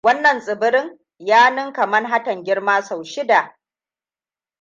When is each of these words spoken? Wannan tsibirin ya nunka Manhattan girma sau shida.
Wannan 0.03 0.39
tsibirin 0.39 0.99
ya 1.19 1.49
nunka 1.51 1.85
Manhattan 1.87 2.43
girma 2.43 2.81
sau 2.81 3.03
shida. 3.03 3.57